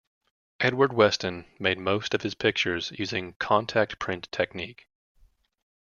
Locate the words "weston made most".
0.93-2.15